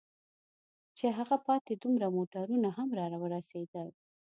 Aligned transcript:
چې 0.97 1.05
هغه 1.17 1.35
پاتې 1.45 1.73
دوه 1.83 2.07
موټرونه 2.17 2.69
هم 2.77 2.89
را 2.99 3.05
ورسېدل. 3.23 3.87